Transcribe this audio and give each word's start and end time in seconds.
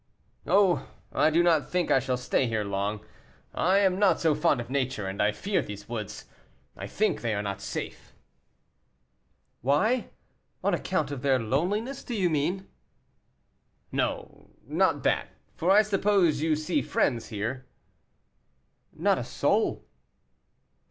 "Oh! 0.47 0.87
I 1.13 1.29
do 1.29 1.43
not 1.43 1.69
think 1.69 1.91
I 1.91 1.99
shall 1.99 2.17
stay 2.17 2.47
here 2.47 2.63
long; 2.63 3.05
I 3.53 3.77
am 3.77 3.99
not 3.99 4.19
so 4.19 4.33
fond 4.33 4.59
of 4.59 4.67
nature, 4.71 5.05
and 5.07 5.21
I 5.21 5.31
fear 5.31 5.61
these 5.61 5.87
woods; 5.87 6.25
I 6.75 6.87
think 6.87 7.21
they 7.21 7.35
are 7.35 7.43
not 7.43 7.61
safe." 7.61 8.11
"Why? 9.61 10.09
on 10.63 10.73
account 10.73 11.11
of 11.11 11.21
their 11.21 11.37
loneliness, 11.37 12.03
do 12.03 12.15
you 12.15 12.31
mean?" 12.31 12.67
"No, 13.91 14.49
not 14.65 15.03
that, 15.03 15.27
for 15.55 15.69
I 15.69 15.83
suppose 15.83 16.41
you 16.41 16.55
see 16.55 16.81
friends 16.81 17.27
here." 17.27 17.67
"Not 18.91 19.19
a 19.19 19.23
soul." 19.23 19.85